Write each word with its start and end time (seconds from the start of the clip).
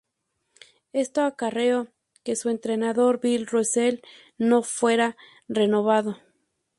Esto 0.93 1.21
acarreó 1.25 1.89
que 2.23 2.35
su 2.35 2.49
entrenador, 2.49 3.19
Bill 3.19 3.45
Russell 3.45 3.99
no 4.39 4.63
fuera 4.63 5.15
renovado. 5.47 6.17